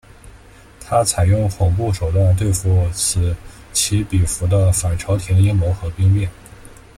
[0.79, 3.35] 他采用恐怖手段对付此
[3.71, 6.27] 起彼伏的反朝廷阴谋和兵变。